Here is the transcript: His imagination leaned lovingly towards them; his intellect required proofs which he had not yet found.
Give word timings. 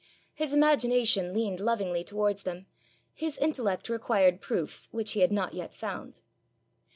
His 0.33 0.51
imagination 0.51 1.31
leaned 1.31 1.59
lovingly 1.59 2.03
towards 2.03 2.41
them; 2.41 2.65
his 3.13 3.37
intellect 3.37 3.87
required 3.87 4.41
proofs 4.41 4.89
which 4.91 5.11
he 5.11 5.19
had 5.19 5.31
not 5.31 5.53
yet 5.53 5.75
found. 5.75 6.15